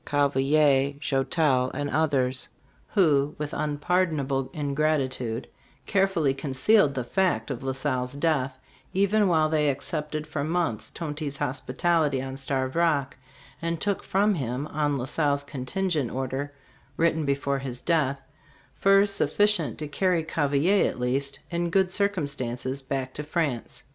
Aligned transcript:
Cavelier, 0.03 0.95
Joutel 0.99 1.69
and 1.75 1.87
others, 1.87 2.49
who, 2.87 3.35
with 3.37 3.53
unpardonable 3.53 4.49
ingratitude, 4.51 5.47
carefully 5.85 6.33
concealed 6.33 6.95
the 6.95 7.03
fact 7.03 7.51
of 7.51 7.61
La 7.61 7.73
Salle's 7.73 8.13
death, 8.13 8.57
even 8.95 9.27
while 9.27 9.47
they 9.47 9.69
accepted 9.69 10.25
for 10.25 10.43
months 10.43 10.89
Tonty's 10.89 11.37
hospitality 11.37 12.19
on 12.19 12.35
Starved 12.37 12.75
Rock, 12.75 13.15
and 13.61 13.79
took 13.79 14.01
from 14.01 14.33
him, 14.33 14.65
on 14.69 14.97
La 14.97 15.05
Salle's 15.05 15.43
con 15.43 15.67
tingent 15.67 16.11
order 16.11 16.51
written 16.97 17.23
before 17.23 17.59
his 17.59 17.79
death, 17.79 18.19
furs 18.73 19.11
sufficient 19.11 19.77
to 19.77 19.87
carry 19.87 20.23
Cavelier, 20.23 20.89
at 20.89 20.99
least, 20.99 21.37
in 21.51 21.69
good 21.69 21.91
circumstances 21.91 22.81
back 22.81 23.13
to 23.13 23.21
France. 23.23 23.83